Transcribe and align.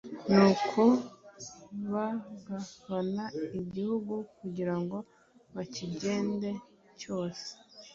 Nuko 0.33 0.81
bagabana 1.91 3.23
igihugu 3.61 4.13
kugira 4.39 4.75
ngo 4.81 4.97
bakigende 5.55 6.49
cyose 6.99 7.47